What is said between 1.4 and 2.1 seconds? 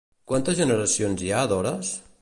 ha d'Hores?